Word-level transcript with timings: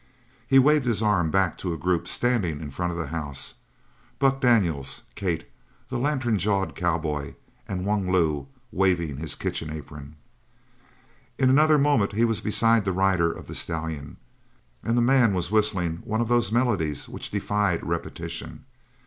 He 0.47 0.57
waved 0.57 0.87
his 0.87 1.03
arm 1.03 1.29
back 1.29 1.59
to 1.59 1.73
a 1.73 1.77
group 1.77 2.07
standing 2.07 2.59
in 2.59 2.71
front 2.71 2.91
of 2.91 2.97
the 2.97 3.05
house 3.13 3.53
Buck 4.17 4.41
Daniels, 4.41 5.03
Kate, 5.13 5.47
the 5.89 5.99
lantern 5.99 6.39
jawed 6.39 6.75
cowboy, 6.75 7.35
and 7.67 7.85
Wung 7.85 8.11
Lu 8.11 8.47
waving 8.71 9.17
his 9.17 9.35
kitchen 9.35 9.69
apron. 9.71 10.15
In 11.37 11.51
another 11.51 11.77
moment 11.77 12.13
he 12.13 12.25
was 12.25 12.41
beside 12.41 12.83
the 12.83 12.91
rider 12.91 13.31
of 13.31 13.45
the 13.45 13.53
stallion, 13.53 14.17
and 14.83 14.97
the 14.97 15.03
man 15.03 15.35
was 15.35 15.51
whistling 15.51 15.97
one 15.97 16.19
of 16.19 16.29
those 16.29 16.51
melodies 16.51 17.07
which 17.07 17.29
defied 17.29 17.85
repetition. 17.85 18.65